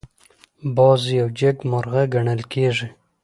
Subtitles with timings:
[0.75, 2.87] باز یو جګمرغه ګڼل کېږي